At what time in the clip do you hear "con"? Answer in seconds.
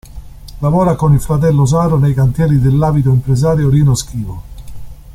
0.95-1.13